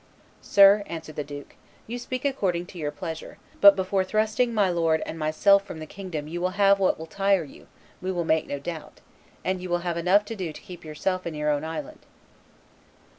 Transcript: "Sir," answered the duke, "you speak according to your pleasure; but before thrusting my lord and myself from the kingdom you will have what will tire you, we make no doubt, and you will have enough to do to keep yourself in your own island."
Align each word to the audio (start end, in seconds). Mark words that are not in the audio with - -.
"Sir," 0.41 0.81
answered 0.87 1.15
the 1.15 1.23
duke, 1.23 1.53
"you 1.85 1.99
speak 1.99 2.25
according 2.25 2.65
to 2.65 2.79
your 2.79 2.89
pleasure; 2.89 3.37
but 3.61 3.75
before 3.75 4.03
thrusting 4.03 4.51
my 4.51 4.67
lord 4.67 5.03
and 5.05 5.19
myself 5.19 5.63
from 5.63 5.77
the 5.77 5.85
kingdom 5.85 6.27
you 6.27 6.41
will 6.41 6.57
have 6.57 6.79
what 6.79 6.97
will 6.97 7.05
tire 7.05 7.43
you, 7.43 7.67
we 8.01 8.11
make 8.11 8.47
no 8.47 8.57
doubt, 8.57 8.99
and 9.45 9.61
you 9.61 9.69
will 9.69 9.81
have 9.85 9.97
enough 9.97 10.25
to 10.25 10.35
do 10.35 10.51
to 10.53 10.61
keep 10.61 10.83
yourself 10.83 11.27
in 11.27 11.35
your 11.35 11.51
own 11.51 11.63
island." 11.63 11.99